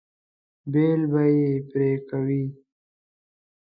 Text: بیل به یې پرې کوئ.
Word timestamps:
بیل 0.71 1.01
به 1.11 1.21
یې 1.35 1.49
پرې 1.69 1.91
کوئ. 2.09 2.43